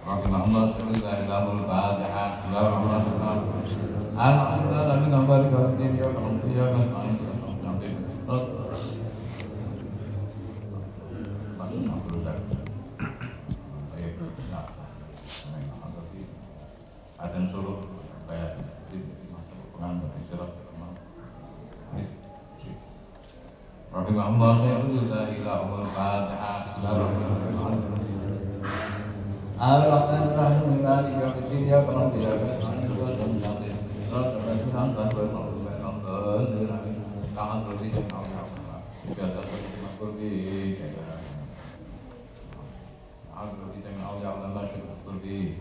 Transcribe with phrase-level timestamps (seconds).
[0.00, 3.02] Rahimahullah sebesar ilamul ba'adihah Alhamdulillah
[4.14, 7.29] Alhamdulillah Alhamdulillah Alhamdulillah Alhamdulillah
[40.00, 40.76] به
[43.36, 45.52] أعوذ بك من أولياء الله شر اخطر به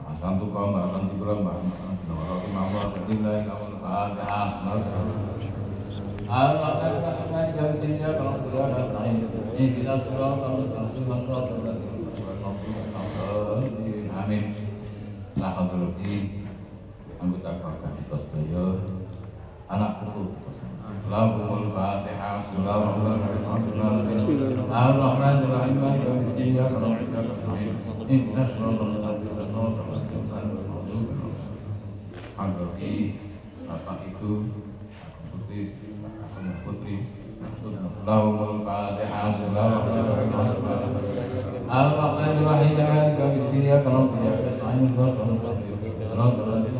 [0.00, 2.16] أحسنتكم وأحسنتكم وأحسنتكم وأحسنتكم
[2.56, 4.40] وأحسنتكم لله لهم الفاتحة
[14.20, 14.42] Amin.
[15.34, 15.58] Nah,
[17.20, 18.99] anggota keluarga kita
[19.70, 20.34] anak putu.
[21.06, 22.42] Lahumul Fatihah.
[22.42, 24.02] al-Fatihah, Al-Fatihah.
[24.10, 25.78] Bismillahirrahmanirrahim.
[28.10, 30.18] Inna al-fatihah, wasallam.
[32.34, 33.14] Pak Dodi,
[33.66, 34.50] Bapak al-fatihah,
[36.66, 37.06] Putri,
[38.02, 39.30] Lahumul Fatihah.
[39.30, 40.50] Al-Rahmanirrahim.
[41.70, 42.42] Al-Fatihah.
[46.18, 46.79] Al-Fatihah.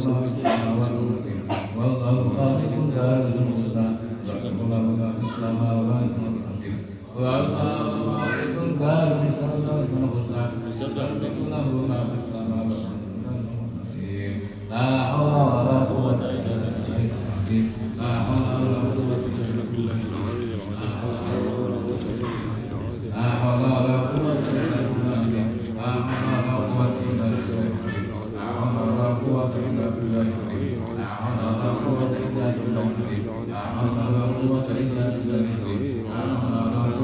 [0.00, 1.19] Señor,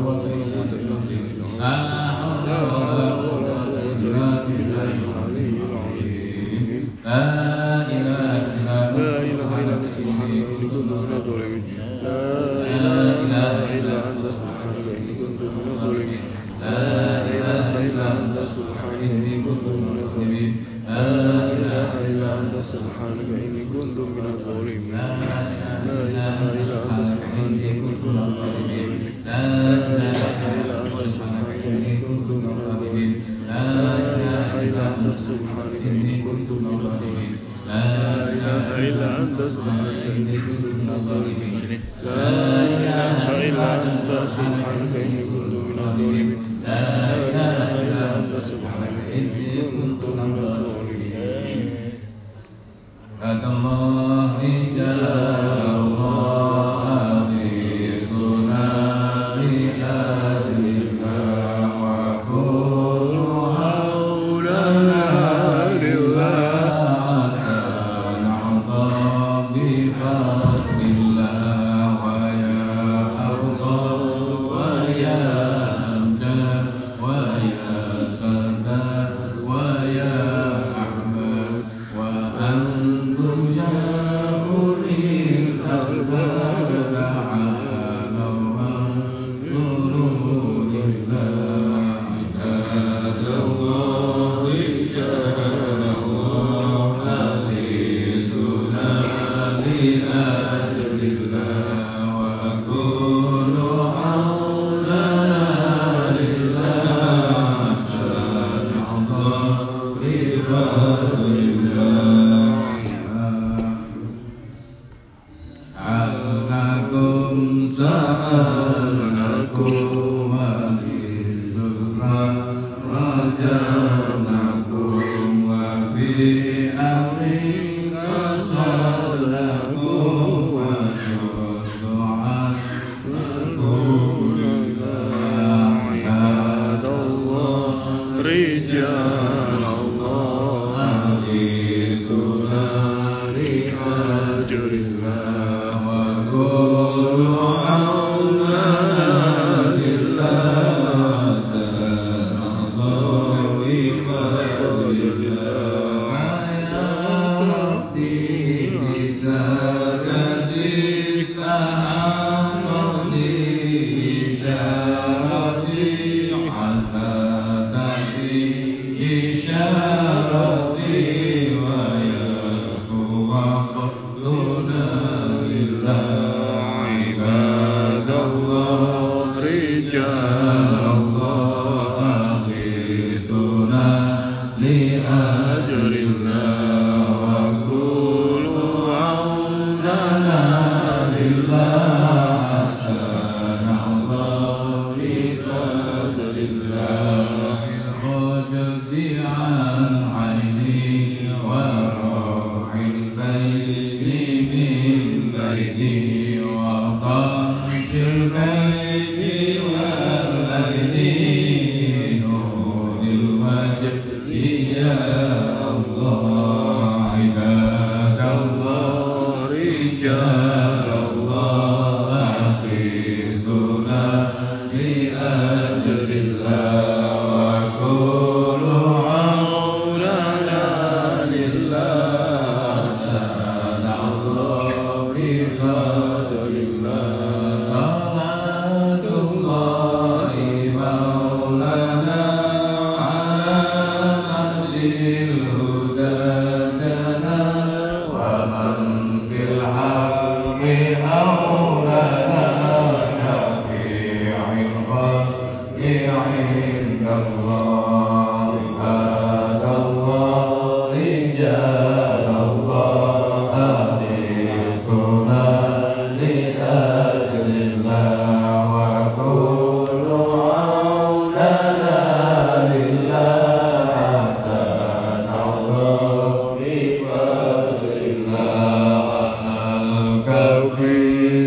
[0.06, 1.95] قوة إلا بالله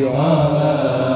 [0.03, 1.09] غلا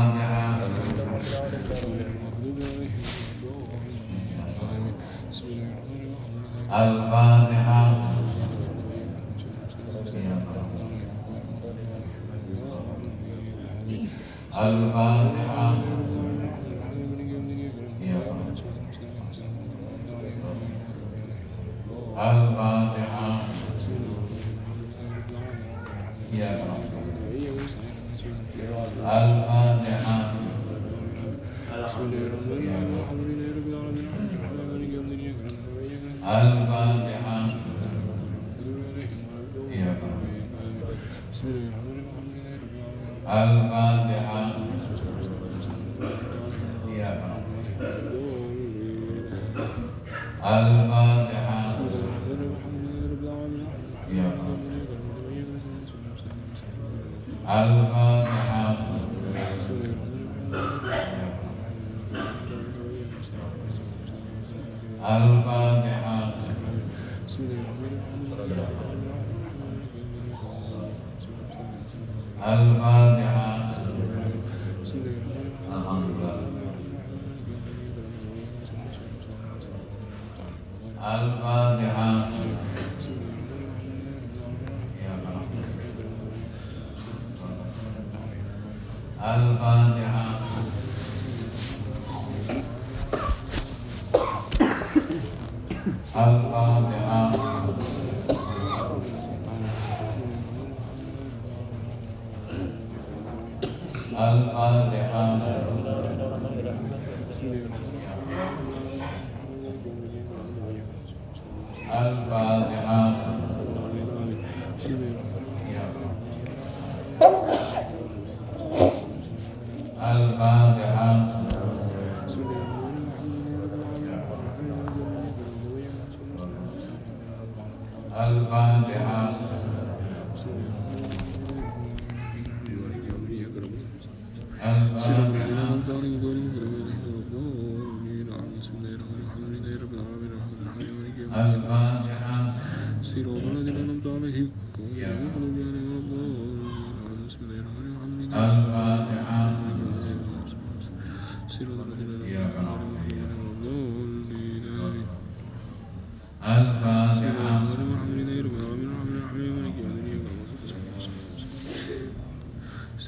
[0.00, 0.40] اللهم
[6.72, 8.10] الفاتحة
[14.58, 15.49] الفاتحة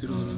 [0.02, 0.31] Yeah.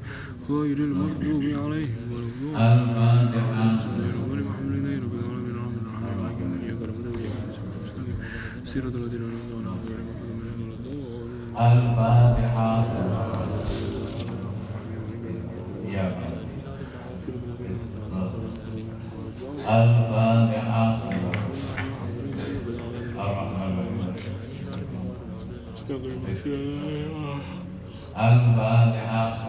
[0.50, 2.68] غير المغضوب عليهم ولا الضالين
[11.60, 12.84] الفاتحة
[19.68, 20.27] الفاتحة
[28.14, 29.48] Alba de Hamza.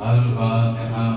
[0.00, 1.13] Alba de Hamza.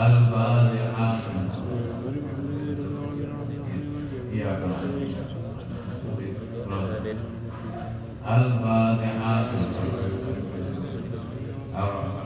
[0.00, 1.18] الفاتحة
[4.32, 4.60] إياك
[6.68, 7.16] نعبد
[8.26, 9.44] الفاتحة
[11.74, 12.19] الرحمن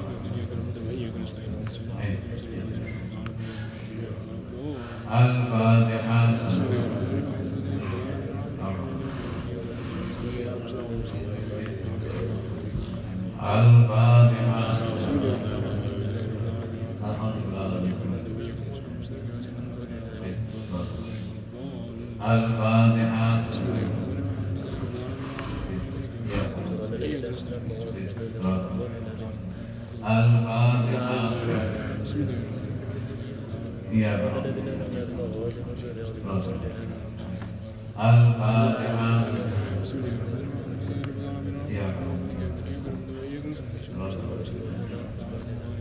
[37.96, 39.04] Al-Fatihah.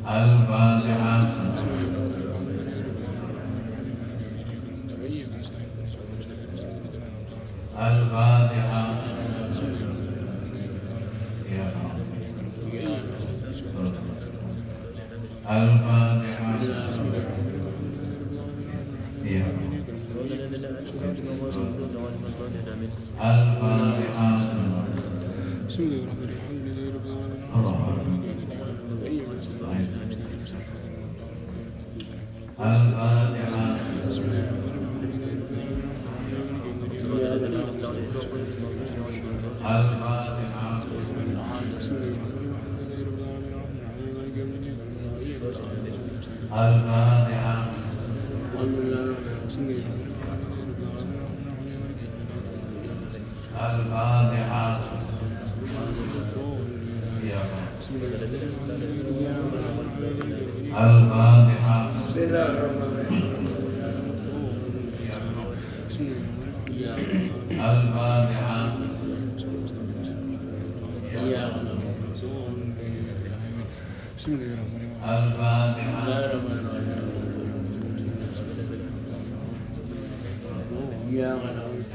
[0.05, 0.72] Al.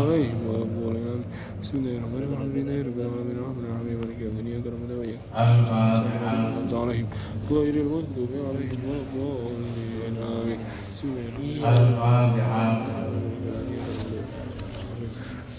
[0.00, 1.20] عليهم ولا الضالين
[1.62, 4.92] بسم الله الرحمن الرحيم الحمد لله رب العالمين الرحمن الرحيم مالك يوم الدين إياك نعبد
[4.98, 7.06] وإياك الفاتحة نستعين عليهم
[7.50, 10.60] غير المغضوب عليهم ولا الضالين آمين
[10.94, 11.24] بسم الله
[11.72, 12.62] الرحمن الفاتحة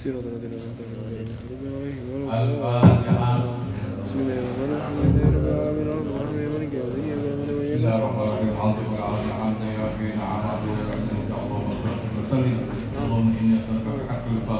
[0.02, 3.09] صراط الذين أنعمت عليهم غير المغضوب عليهم ولا الفاتحة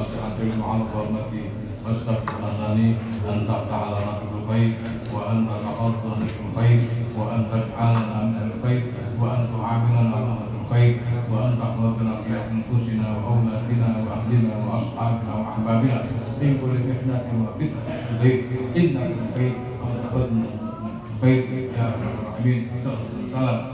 [0.00, 1.32] الفاتحه المعظمه
[1.86, 2.94] واستغفر لساني
[3.28, 4.68] ان تفتح لنا في الخير
[5.14, 6.80] وان تتفضل في الخير
[7.18, 8.82] وان تجعلنا من الخير
[9.20, 10.96] وان تعاملنا على الخير
[11.32, 16.04] وان تحفظنا في انفسنا واولادنا واهلنا واصحابنا واحبابنا
[16.42, 17.80] من كل فتنه وفتنه
[18.12, 18.44] الخير
[18.76, 20.46] انك الخير وتقبلنا
[21.16, 21.44] الخير
[21.78, 23.69] يا ارحم الراحمين صلى الله عليه وسلم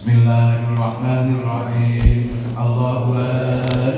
[0.00, 2.20] بسم الله الرحمن الرحيم.
[2.64, 3.36] الله لا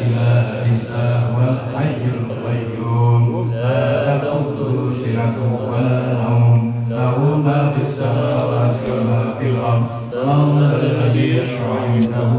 [0.05, 3.51] إله إلا هو الحي القيوم.
[3.55, 5.39] لا تأخذه سنة
[5.71, 9.87] ولا نوم له ما في السماوات وما في الأرض.
[10.27, 12.31] من الذي يشفع عنده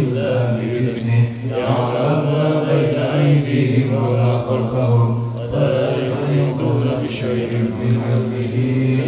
[0.00, 1.24] إلا بإذنه.
[1.56, 5.08] يعلم ما بين أيديهم وما خلفهم.
[5.36, 5.72] ولا
[6.08, 8.54] يحيطون بشيء من علمه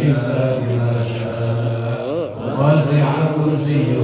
[0.01, 1.28] إلا بما شاء
[3.68, 3.98] كرسيه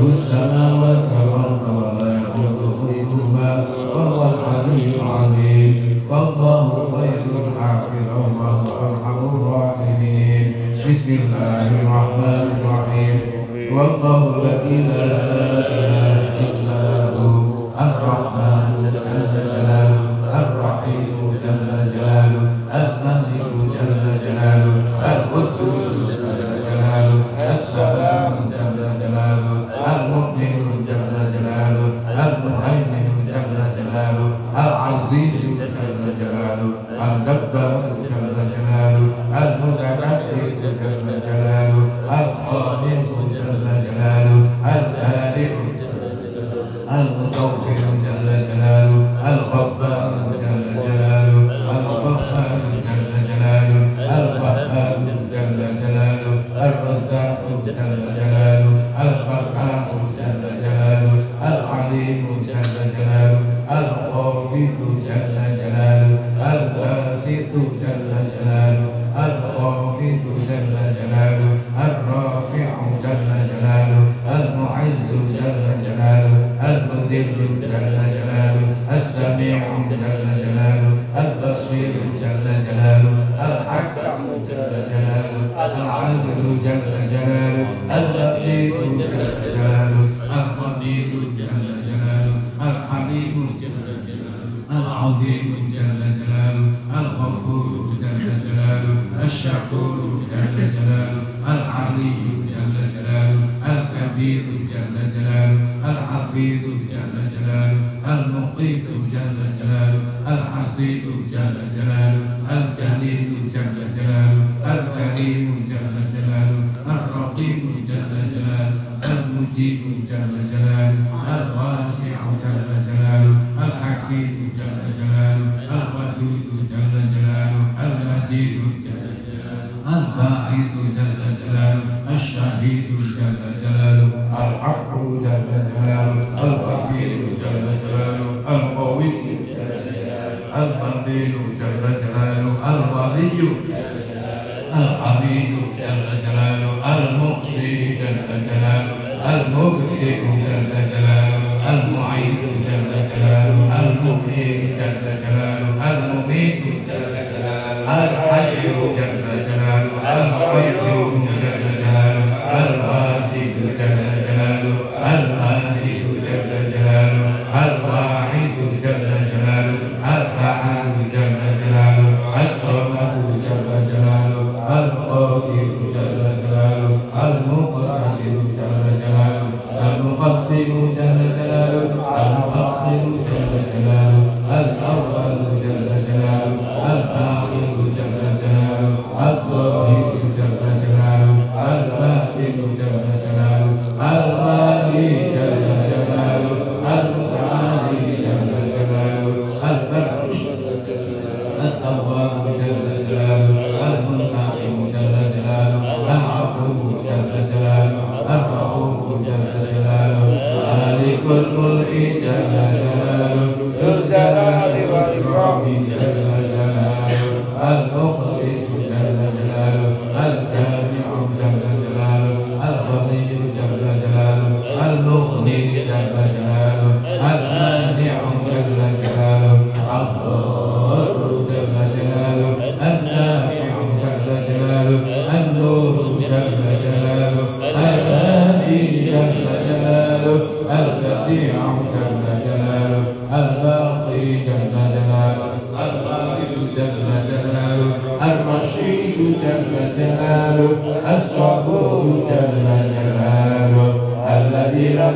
[110.75, 118.75] العزيز جل جلاله الجليل جل جلاله الكريم جل جلاله الرقيب جل جلاله
[119.11, 120.99] المجيب جل جلاله
[121.35, 123.35] الواسع جل جلاله
[123.65, 125.14] الحكيم جل جلاله.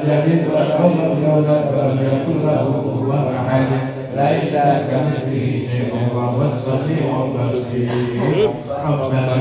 [0.09, 0.91] يلد ولم
[1.23, 3.67] يولد ولم يكن له كفوا احد
[4.15, 4.53] ليس
[4.91, 8.49] كمثله شيء وهو السميع البصير
[8.85, 9.35] ربنا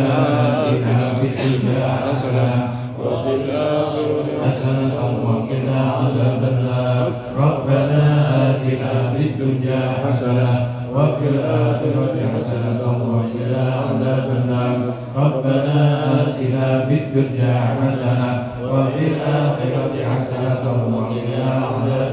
[0.68, 2.67] اتنا في الدنيا حسنه
[21.08, 22.07] Alhamdulillah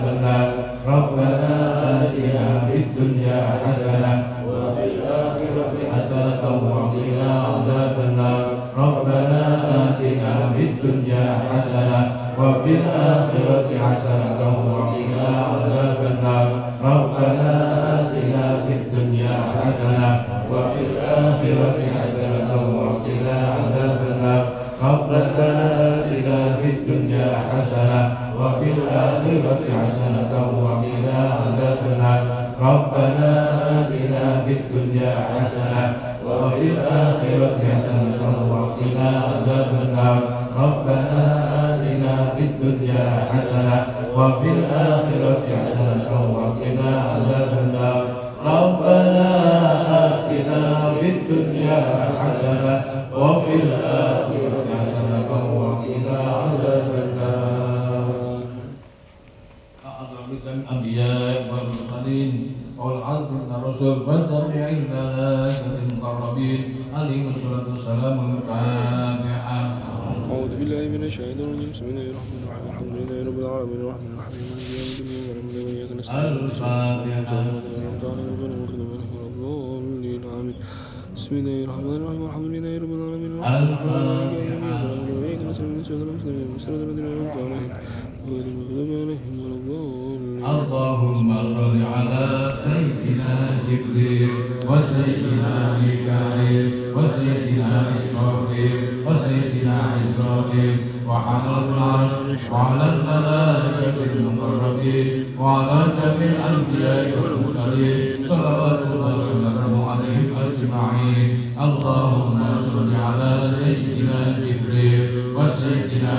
[90.46, 93.36] اللهم صل على سيدنا
[93.68, 94.30] جبريل
[94.70, 100.76] وسيدنا ميكائيل وسيدنا إسرافيل وسيدنا إسرافيل
[101.08, 105.08] وعلى العرش وعلى الملائكة المقربين
[105.40, 111.28] وعلى جميع الأنبياء والمرسلين صلوات الله وسلامه عليهم أجمعين.
[111.62, 112.38] اللهم
[112.74, 115.02] صل على سيدنا جبريل
[115.36, 116.16] وسيدنا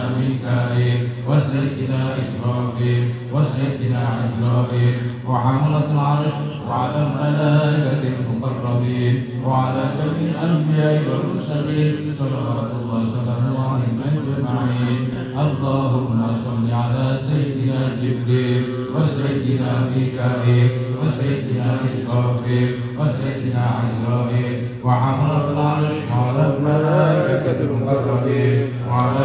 [1.29, 4.95] واسجد إلى إسرائيل واسجد إلى إسرائيل
[5.29, 6.33] وحملة العرش
[6.69, 12.15] وعلى الملائكة المقربين وعلى جميع الأنبياء والمرسلين.
[12.19, 15.01] صلوات الله وسلامه عليهم أجمعين.
[15.45, 24.57] اللهم صل على سيدنا جبريل وسيدنا ميكائيل وسيدنا إسرائيل وسيدنا عزرائيل.
[24.85, 28.59] وحملة العرش وعلى الملائكة المقربين
[28.89, 29.25] وعلى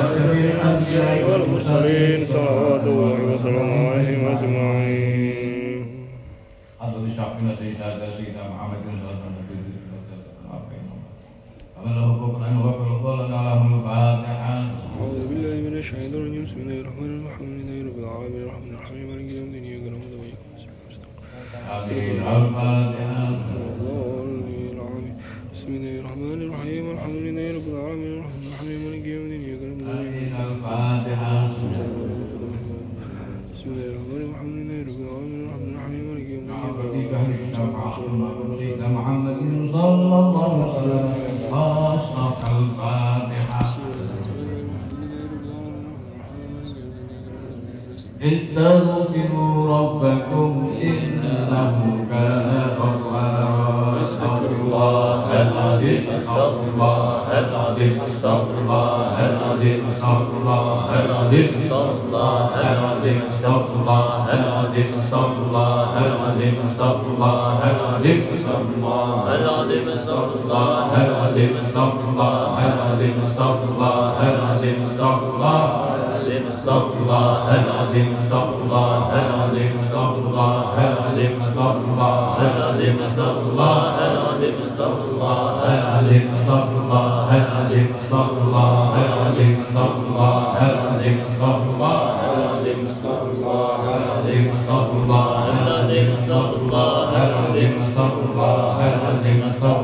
[83.02, 83.81] nas dá o lá.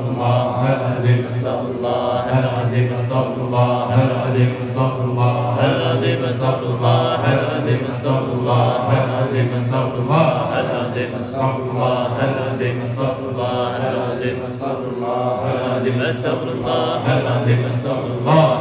[0.07, 8.33] الله العظيم استغفر الله العظيم استغفر الله العظيم استغفر الله العظيم استغفر الله العظيم استغفر
[8.39, 8.69] الله
[9.03, 17.01] العظيم استغفر الله العظيم استغفر الله العظيم استغفر الله العظيم استغفر الله العظيم استغفر الله
[17.19, 18.56] العظيم استغفر الله العظيم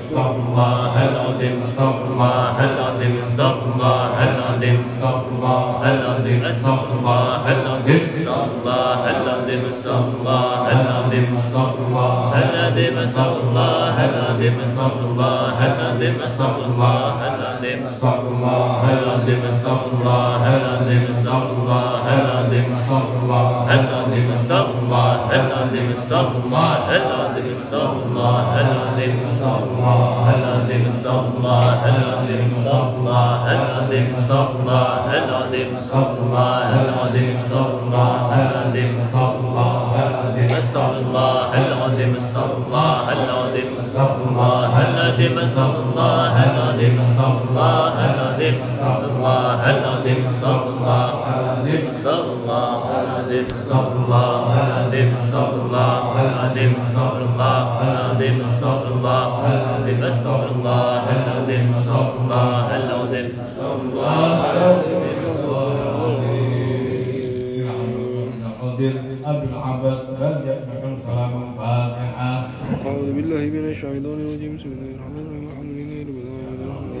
[0.00, 8.02] استغفر الله العظيم استغفر الله العظيم استغفر الله العظيم استغفر الله العظيم استغفر الله العظيم
[8.12, 8.50] استغفر
[10.20, 14.60] الله العظيم استغفر الله العظيم استغفر الله العظيم استغفر
[15.10, 23.12] الله العظيم استغفر الله العظيم استغفر الله العظيم استغفر الله العظيم استغفر الله العظيم استغفر
[23.22, 29.70] الله العظيم استغفر الله العظيم استغفر الله العظيم استغفر الله العظيم استغفر الله العظيم استغفر
[29.78, 29.89] الله
[30.36, 38.14] العظيم استغفر الله العظيم استغفر الله العظيم استغفر الله العظيم استغفر الله العظيم استغفر الله
[38.42, 46.32] العظيم استغفر الله العظيم استغفر الله العظيم استغفر الله العظيم استغفر الله العظيم استغفر الله
[46.50, 51.08] العظيم استغفر الله العظيم استغفر الله العظيم استغفر الله
[51.40, 52.68] العظيم استغفر الله
[53.00, 57.58] العظيم استغفر الله العظيم استغفر الله العظيم استغفر الله
[57.90, 63.28] العظيم استغفر الله العظيم استغفر الله العظيم استغفر الله العظيم
[63.80, 64.50] الله
[69.24, 72.50] أبي العباس هل يأتيكم سلام الفاتحة
[72.86, 76.18] أعوذ بالله من الشيطان الرجيم بسم الله الرحمن الرحيم الحمد لله رب
[76.64, 77.00] العالمين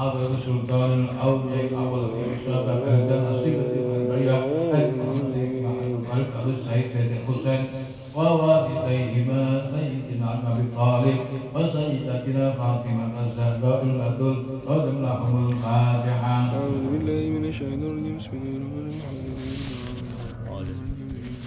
[0.00, 2.10] حضرة سلطان الأولياء أول
[2.46, 2.68] شباب
[12.28, 18.16] إلى فاطمة الزهراء الأدل قدم لهم الفاتحة أعوذ بالله من الشيطان الرجيم.
[18.18, 19.30] بسم الله الرحمن الرحيم.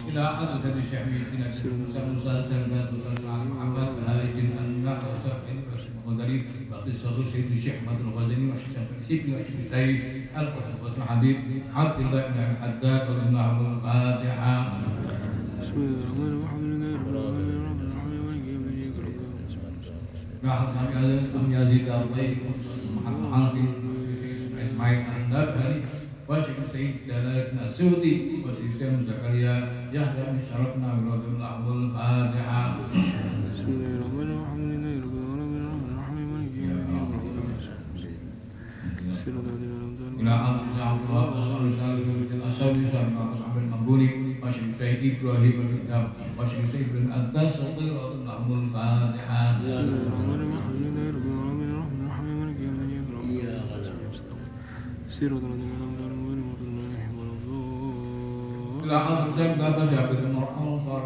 [0.09, 1.81] إلى حضرة بشعبيتنا سلم
[2.23, 2.89] صلاة بات
[3.33, 5.57] على محمد هارج الأنباء وصحب
[6.05, 6.93] وغريب باقي
[7.31, 9.99] سيد الشيخ محمد الغزالي والشيخ سيدي والشيخ سيد
[10.37, 11.37] القدس الحبيب
[11.75, 14.55] عبد الله بن عبد الحداد والله الفاتحة
[15.61, 16.62] بسم الله الرحمن الرحيم.
[20.43, 22.37] يزيد الضيف
[22.95, 23.55] محمد
[24.61, 25.81] إسماعيل النبهلي
[26.27, 28.15] والشيخ سيد جلال بن السعودي
[28.45, 29.53] والشيخ سيد زكريا
[29.93, 32.63] يحيى بن شرفنا ورضي الله الفاتحة
[33.51, 37.23] بسم الله الرحمن الرحيم الحمد لله رب العالمين الرحمن الرحيم مالك يوم الدين إياك نعبد
[37.23, 37.59] وإياك
[37.91, 38.23] نستعين
[39.13, 44.01] صراط الذين أنعمت عليهم إلى حضرة الله وصلى الله وسلم الأشهر وسلم وصحبه المقبول
[44.43, 46.05] وشيخ سيد إبراهيم الكتاب
[46.37, 48.11] وشيخ سيد بن أداس رضي الله
[48.63, 50.32] الفاتحة بسم الله الرحمن
[55.23, 58.83] تفسير الذين أنعمت عليهم غير المغضوب عليهم ولا الضالين.
[58.83, 61.03] إلى حضرة الشيخ دكتور شهاب الدين مرحبا وصار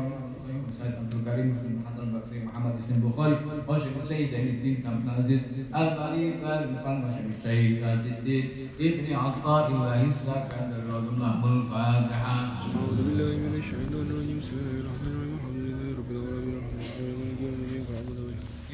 [0.78, 2.07] سيد عبد الكريم بن حسن
[2.45, 3.36] محمد حسين البخاري
[3.68, 5.39] وشيخ السيد زين الدين كمس عزيز
[5.76, 8.45] البريد المفنش الشيخ عز الدين
[8.80, 12.38] ابن عطاء الله الزكاة الرجل الفاتحة.
[12.76, 15.27] أعوذ بالله من الشيطان الرجيم بسم الله الرحمن الرحيم.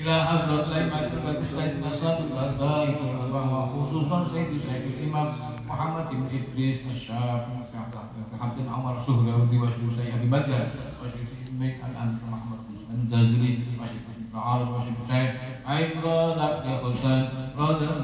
[0.03, 2.35] Ila hazrat Sayyid Majid Bati Sayyid Nasadul
[3.31, 7.47] Bahwa khususan Sayyid Imam Muhammad Ibn Idris Masyaf
[8.35, 13.63] Hafsin Amar Suhra Uti Wasyur Sayyid Abi Bajar Wasyur Sayyid Mek An-An Muhammad Bin Zazili
[13.79, 18.03] Wasyur Sayyid Ba'al Wasyur Sayyid Aibra Dabda Khusan Radha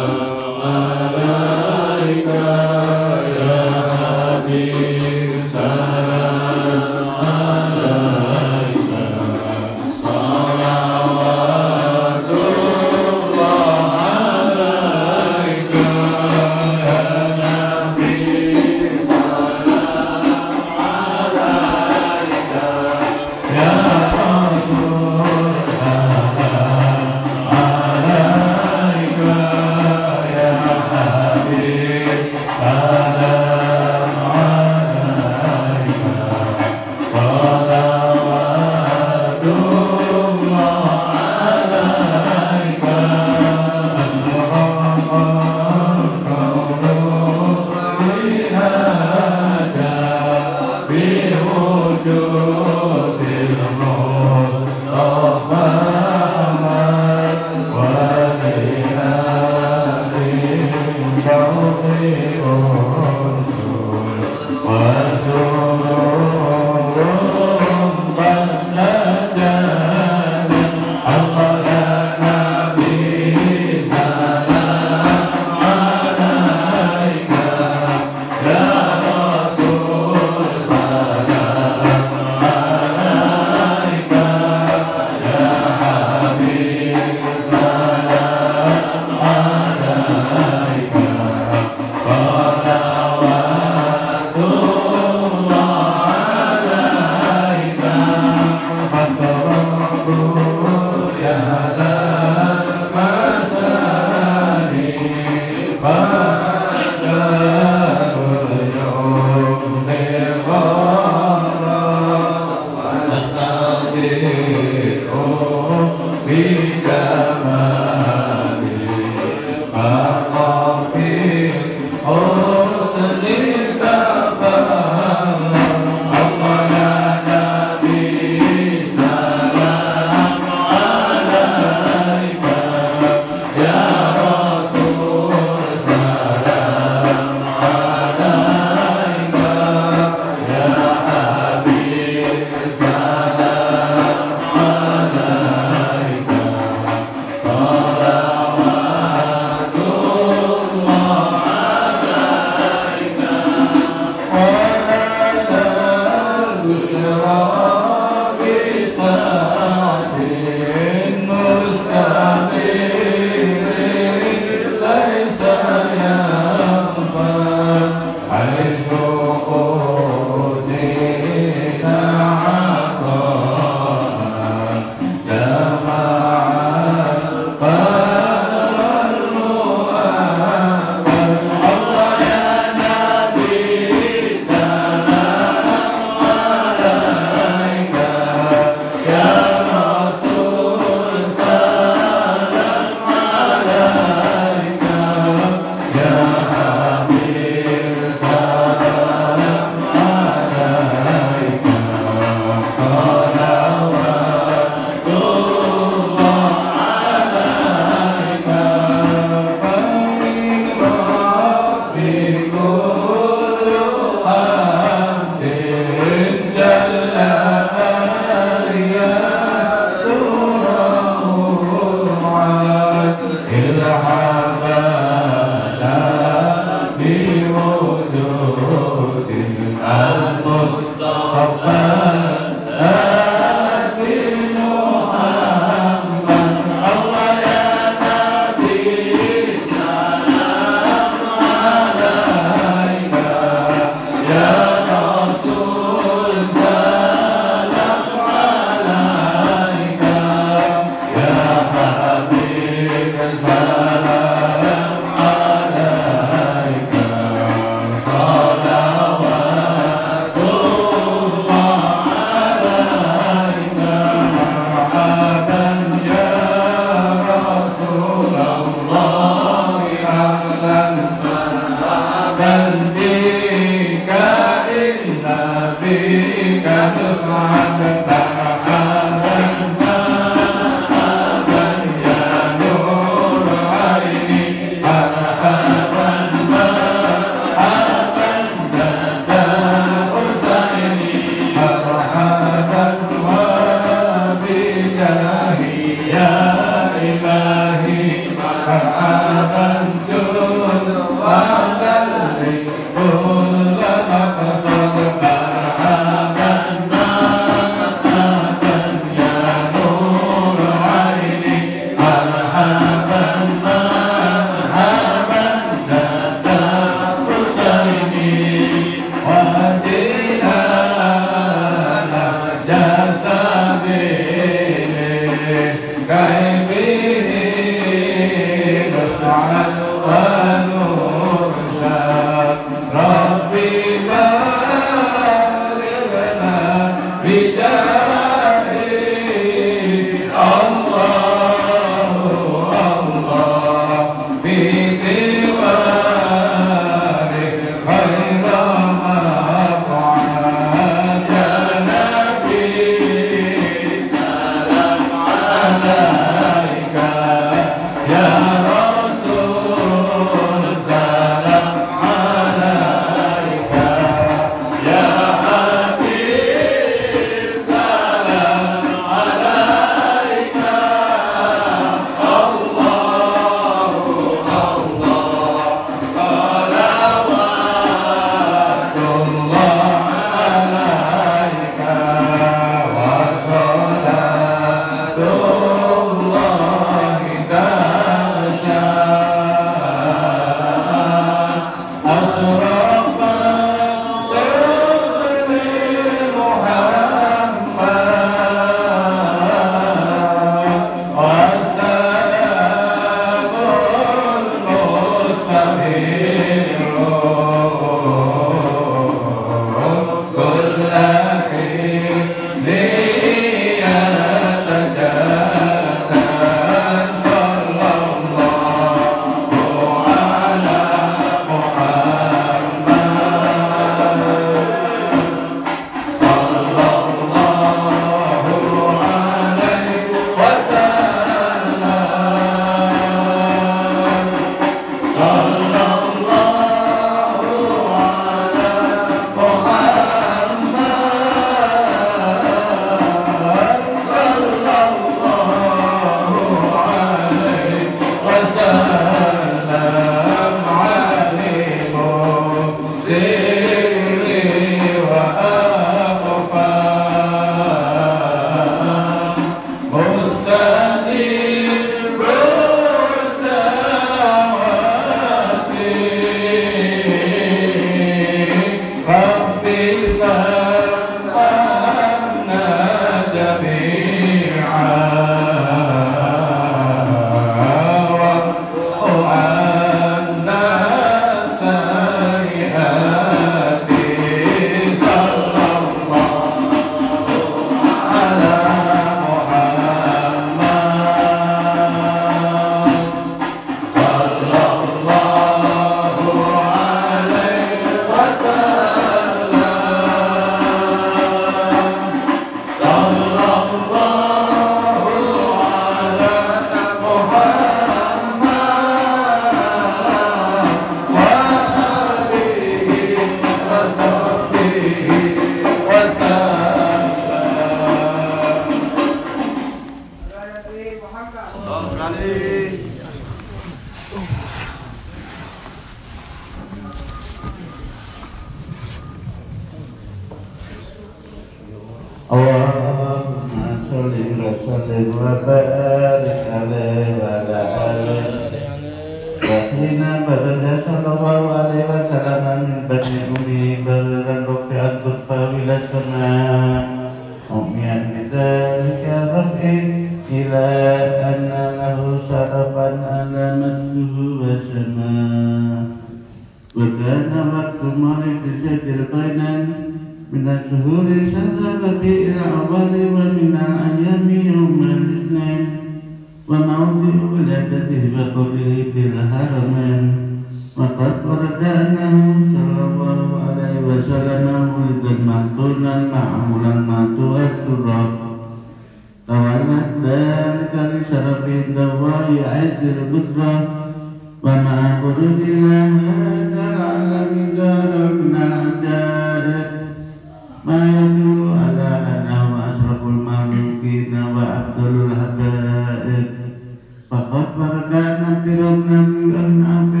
[599.37, 600.00] عن أم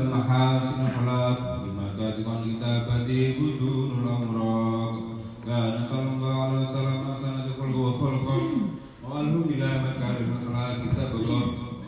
[0.00, 4.94] وسلم محاسن الأخلاق بما تاتي عن كتابته بدون الأمراض
[5.46, 8.36] كان صلى الله عليه وسلم أحسن خلقه وخلقا
[9.04, 11.40] وأله بلا مكارم الأخلاق سبقا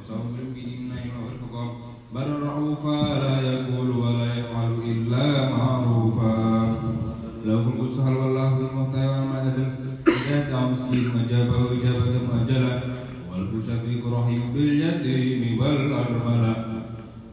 [0.09, 1.69] صوم المؤمنين والفقر
[2.15, 6.37] بل رعوفا لا يقول ولا يفعل إلا معروفا
[7.47, 9.69] له الملك السهل والله ذو المختار وما نزل
[10.09, 12.83] إذا دعا مسكين أجابه إجابة مؤجلة
[13.31, 16.62] والشفيق رحيم باليتيم والأرملة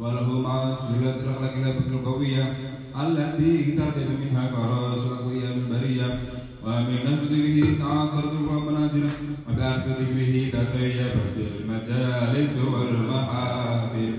[0.01, 2.57] وله مع سهولة الأخلاق الأبد القوية.
[3.01, 6.21] التي ترتد منها كراس الأقوياء البرية
[6.65, 9.09] ومن نفذ به تعاطرت ومنازل
[9.49, 14.15] وبعث ذكره تطيبت المجالس والمحافل.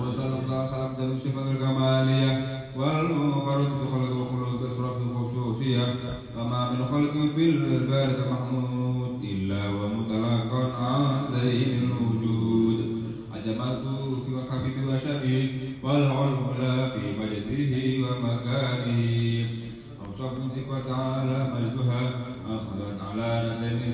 [0.00, 2.32] وصلى الله على عبد الصفة الكمالية
[2.76, 5.94] والمقرد بخلق وخلق بأسرف الخصوصية.
[6.38, 11.73] وما من خلق في البارد محمود إلا ومتلقى عن زين
[15.93, 18.99] وشبيه والعلم لا في مجده ومكانه
[20.05, 22.11] أوصف من صفة على مجدها
[22.49, 23.91] أخذت على نزل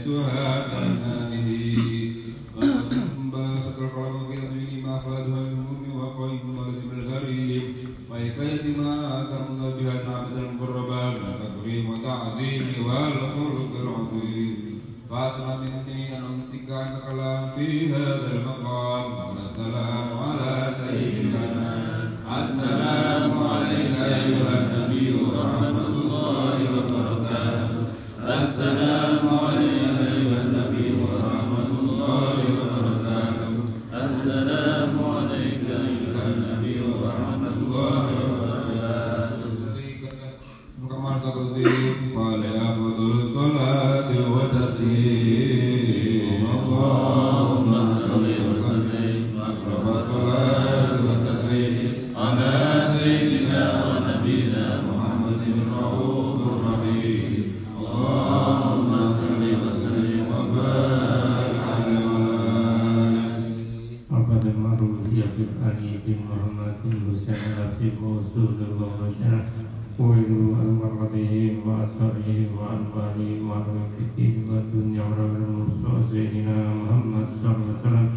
[72.30, 78.08] وأثرهم وأنوارهم وأرواحهم والدنيا ورب المرسل سيدنا محمد صلى الله عليه وسلم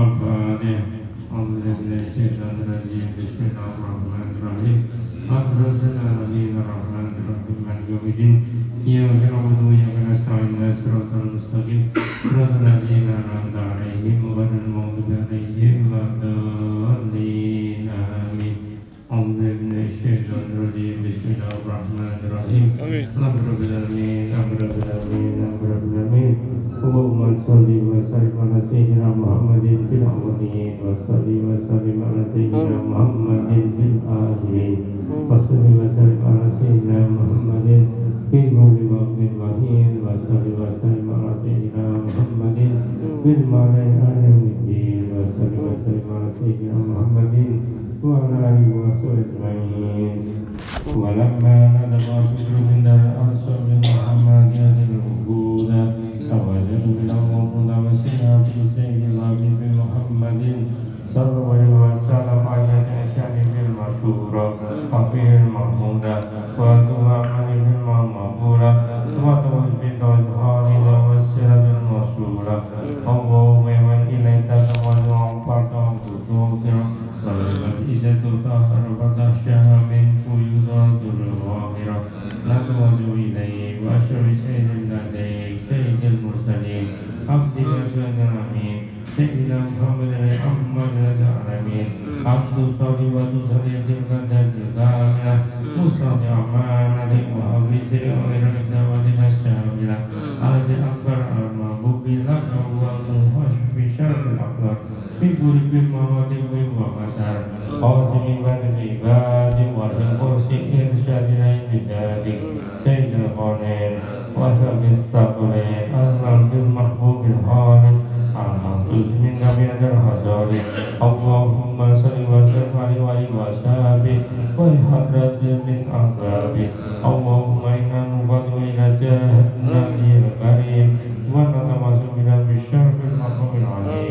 [0.00, 0.80] الفاتح
[1.32, 4.78] أعوذ بالله من الشيطان الرجيم بسم الله الرحمن الرحيم
[5.38, 8.34] أخرج العالمين الرحمن الرحيم مالك يوم الدين
[8.86, 11.82] إياك نعبد وإياك نستعين اهدنا الصراط المستقيم
[12.22, 13.85] صراط الذين أنعمت عليهم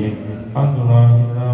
[0.05, 0.15] العليم
[0.57, 1.53] أن تلاحظنا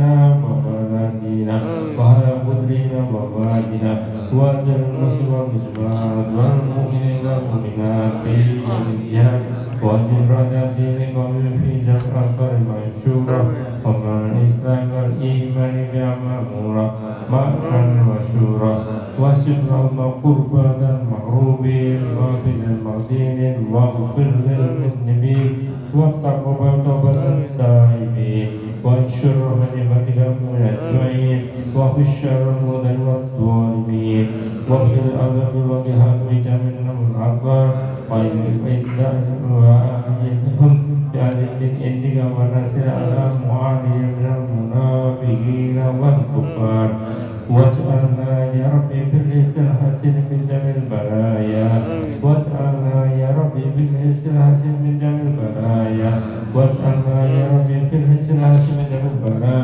[1.60, 1.60] وبلدنا
[1.98, 3.92] وهذا قدرنا وبادنا
[4.34, 8.34] وأجل المسلم والمسلمات والمؤمنين والمؤمنات في
[8.90, 9.40] الجهاد
[9.82, 11.32] وأجل رجاء دينكم
[11.62, 13.40] في جمع القرب منشورا
[13.84, 16.86] ومع الإسلام والإيمان بأمامورا
[17.30, 18.74] مأنا وشورا
[19.20, 25.50] وشكرا وقربة المغروبين وفي المغدين واغفر للمذنبين
[25.94, 31.40] وتقبل توبة التائبين وانشر نعمتك من أجمعين
[31.76, 34.26] وفي الشر المدن والظالمين
[34.70, 37.70] وفي الأذى وبهدم جميع الأكبر
[38.10, 38.56] وإنهم
[41.12, 46.88] بأذن من عندك ونسر على معاذ من المنافقين والكفار
[47.50, 50.09] واجعلنا يا ربي بالعز الحسن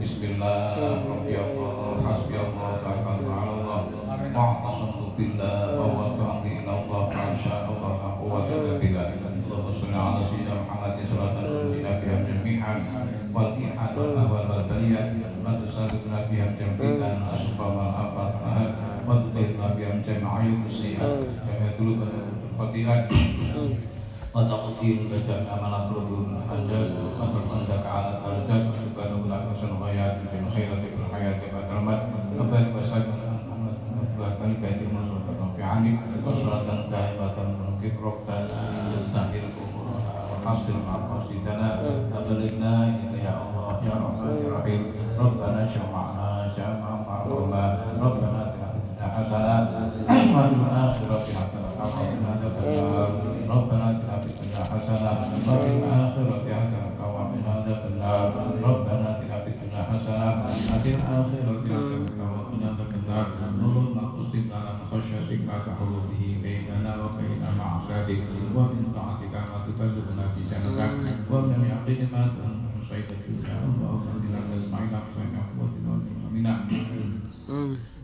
[0.00, 0.80] Bismillah.
[0.80, 3.80] Rabbi Allah, hasbi Allah, tawakkaltu 'ala Allah.
[4.32, 9.12] Wa'tasamtu billah wa ta'amri ila Allah ma syaa Allah la quwwata illa billah.
[9.50, 12.78] Allahumma shalli ala sayyidina Muhammadin salatan tunjina biha jami'an
[13.34, 18.70] wal ihad wal ahwal wal baliyat wa tusallimna biha jami'an asfa wal afat ahad
[19.04, 21.98] wa tuqirna biha jami'a ayub sihat jami'atul
[22.56, 23.10] khatirat
[24.30, 27.29] wa taqdim jami'a ma nafrudun hajat wa
[29.58, 31.46] subhanahu wa ta'ala khayat fi khairati fil hayati
[64.29, 68.21] Nurul maqsusin dalam khasyatik ma tahulu bihi bainana wa baina ma'asadik
[68.53, 74.45] wa min ta'atika ma tukallimuna bi janatak wa min yaqini ma tunsaita dunya wa ukhadina
[74.53, 76.53] nasma'ina wa quwwatina wa amina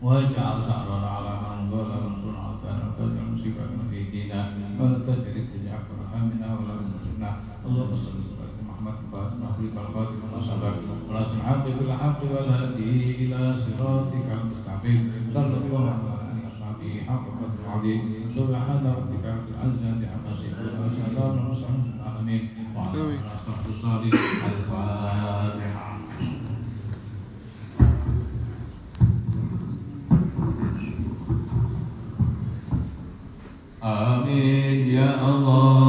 [0.02, 5.74] واجعل سعرنا على من ظلم وانصرنا على من قدر مصيبتنا في ديننا ولا تجعل الدنيا
[5.82, 7.30] اكبر همنا ولا مبلغنا
[7.66, 10.76] اللهم صل وسلم على محمد فاطمه خلق الخاتم والنصبك
[11.10, 18.02] وناصر الحق بالحق والهدي الى صراطك المستقيم صلى الله على اصحابه حق قدر العظيم
[18.36, 24.14] سبحان ربك رب العزه عما يصفون وسلام على المرسلين العالمين وعلى اله وصحبه الصالح
[24.50, 25.92] الفاتحه
[33.82, 35.85] Amin ya Allah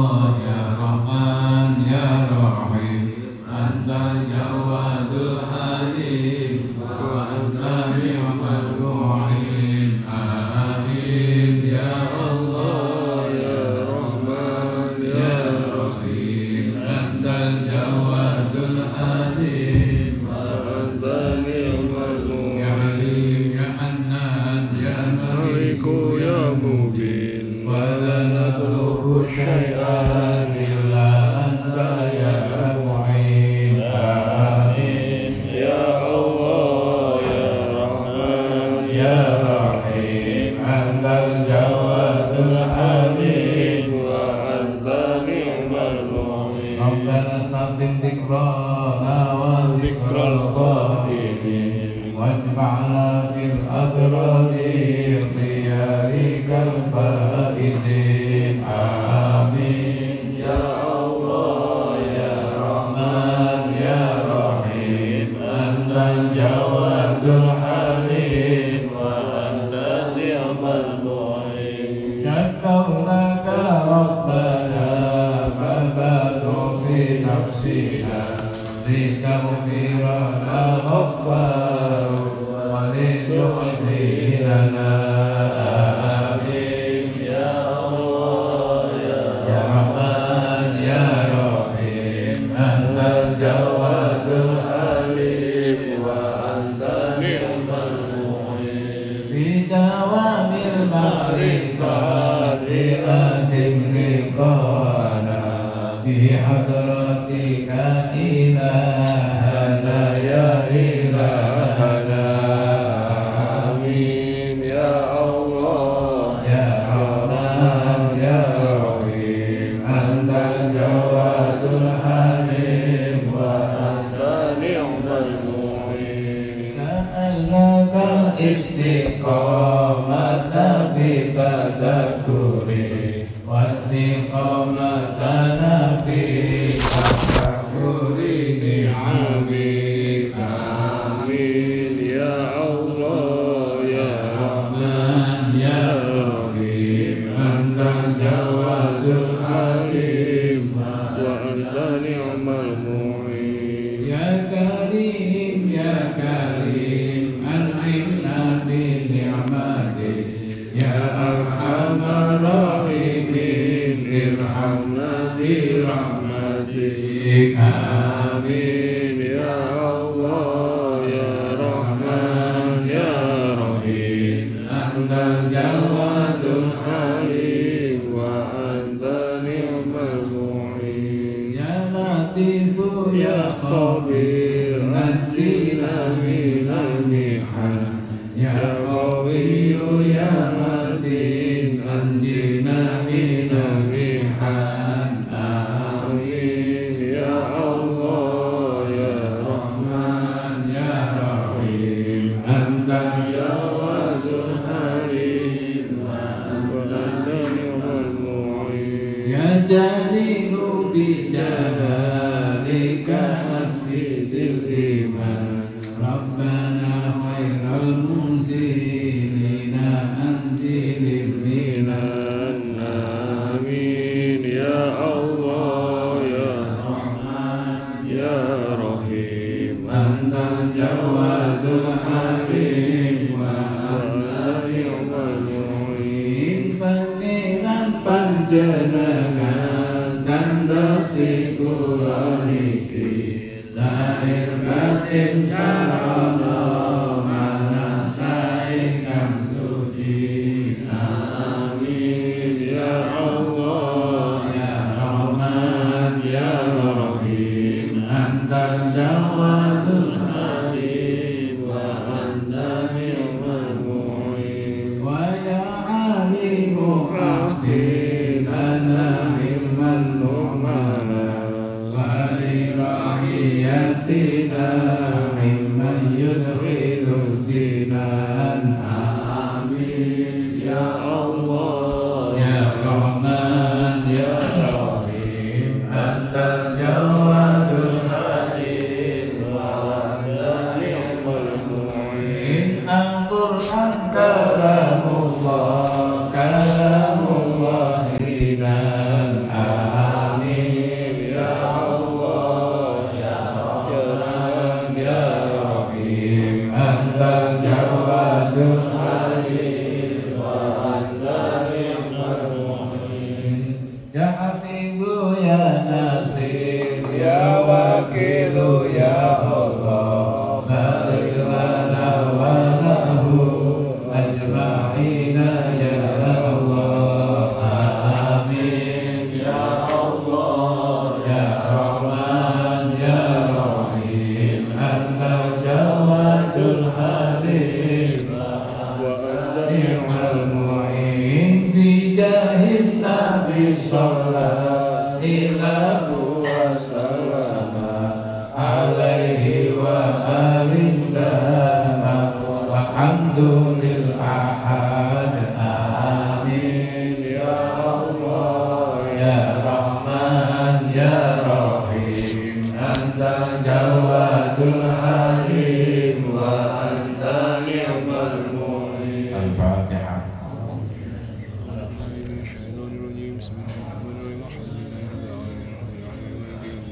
[230.89, 231.28] Jehovah.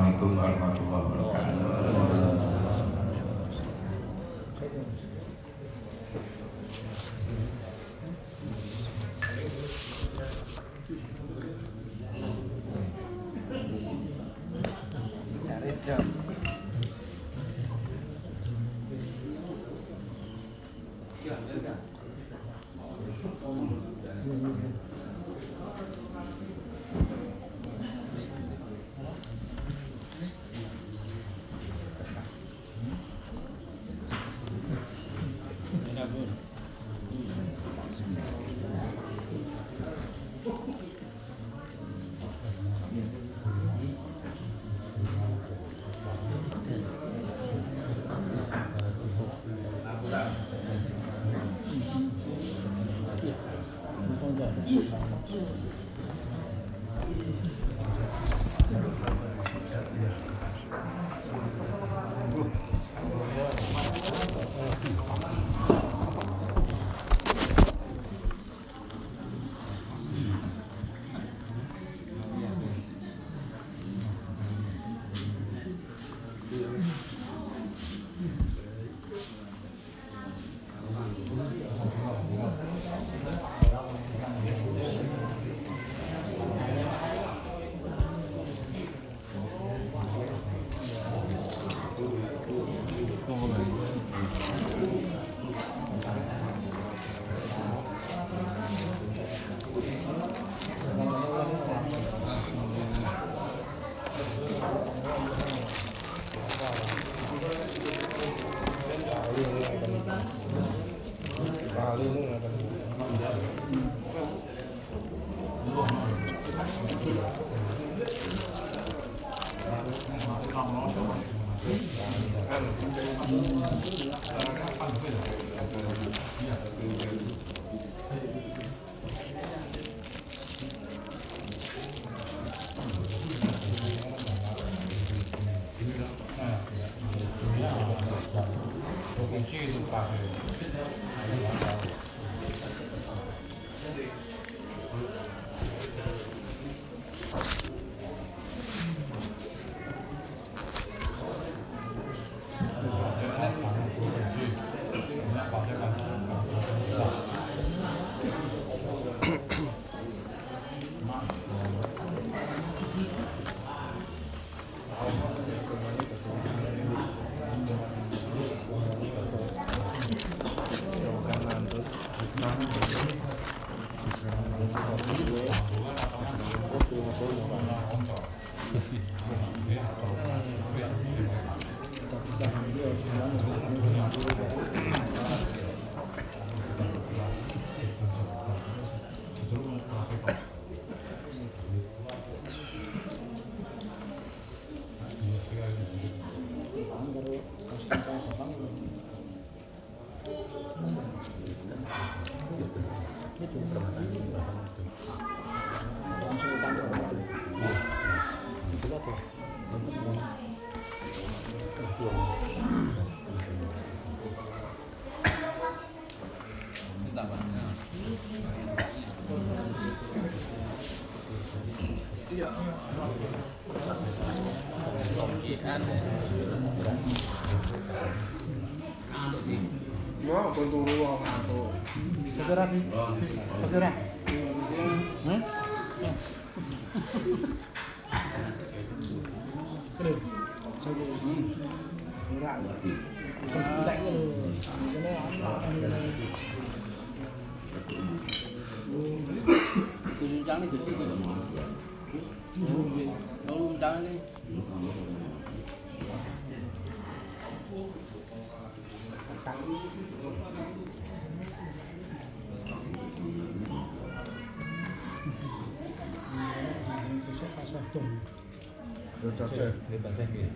[269.20, 269.76] Dodasek.
[269.91, 270.48] Dodasek ya.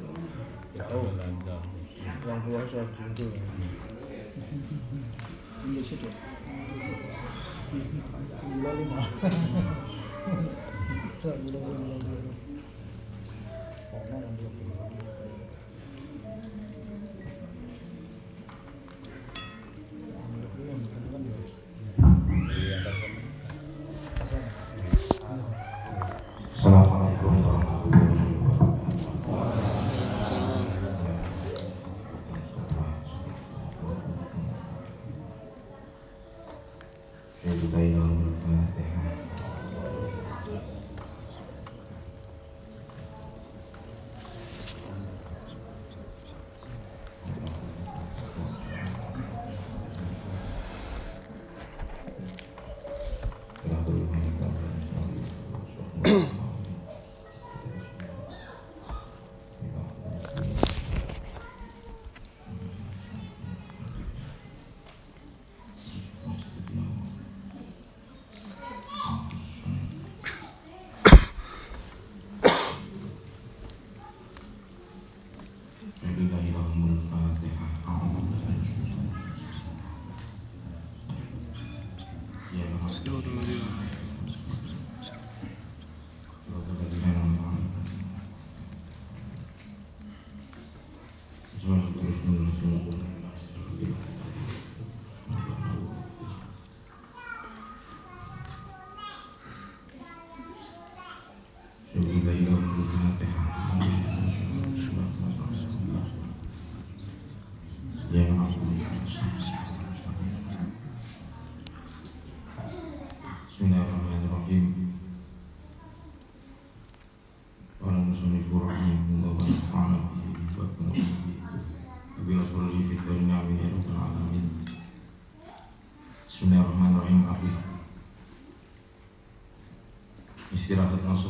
[0.79, 1.11] Jauh.
[2.23, 3.27] Yang keluar soal Oh.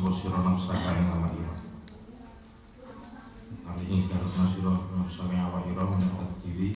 [0.04, 1.23] sapa sira nafsa